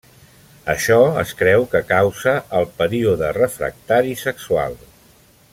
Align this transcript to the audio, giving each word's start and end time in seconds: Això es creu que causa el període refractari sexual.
Això 0.73 0.95
es 1.23 1.33
creu 1.41 1.67
que 1.75 1.83
causa 1.91 2.35
el 2.61 2.67
període 2.81 3.31
refractari 3.39 4.21
sexual. 4.27 4.83